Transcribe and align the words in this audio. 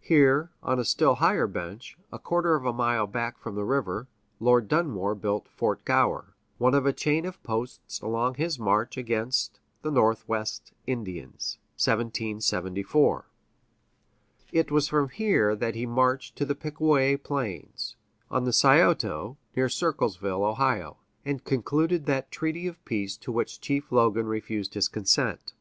Here, 0.00 0.50
on 0.62 0.78
a 0.78 0.86
still 0.86 1.16
higher 1.16 1.46
bench, 1.46 1.98
a 2.10 2.18
quarter 2.18 2.54
of 2.54 2.64
a 2.64 2.72
mile 2.72 3.06
back 3.06 3.36
from 3.38 3.56
the 3.56 3.64
river, 3.66 4.08
Lord 4.40 4.68
Dunmore 4.68 5.14
built 5.14 5.48
Fort 5.50 5.84
Gower, 5.84 6.34
one 6.56 6.72
of 6.72 6.86
a 6.86 6.94
chain 6.94 7.26
of 7.26 7.42
posts 7.42 8.00
along 8.00 8.36
his 8.36 8.58
march 8.58 8.96
against 8.96 9.60
the 9.82 9.90
Northwest 9.90 10.72
Indians 10.86 11.58
(1774). 11.76 13.26
It 14.50 14.70
was 14.70 14.88
from 14.88 15.10
here 15.10 15.54
that 15.54 15.74
he 15.74 15.84
marched 15.84 16.36
to 16.36 16.46
the 16.46 16.54
Pickaway 16.54 17.18
Plains, 17.18 17.96
on 18.30 18.44
the 18.44 18.54
Scioto 18.54 19.36
(near 19.54 19.68
Circleville, 19.68 20.42
O.), 20.58 20.96
and 21.22 21.44
concluded 21.44 22.06
that 22.06 22.30
treaty 22.30 22.66
of 22.66 22.82
peace 22.86 23.18
to 23.18 23.30
which 23.30 23.60
Chief 23.60 23.92
Logan 23.92 24.24
refused 24.26 24.72
his 24.72 24.88
consent. 24.88 25.52